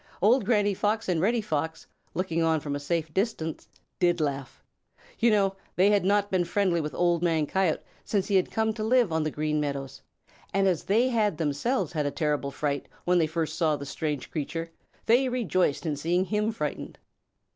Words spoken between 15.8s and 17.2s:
in seeing him frightened.